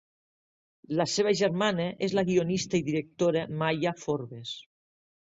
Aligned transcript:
La 1.01 1.05
seva 1.15 1.33
germana 1.43 1.87
és 2.09 2.17
la 2.21 2.25
guionista 2.31 2.83
i 2.83 2.85
directora 2.91 3.47
Maya 3.63 3.97
Forbes. 4.05 4.61